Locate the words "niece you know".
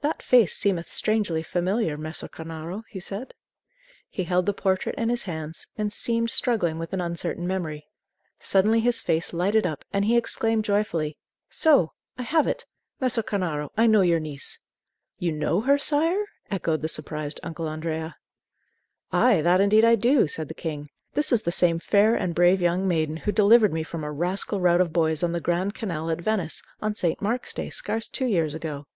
14.18-15.60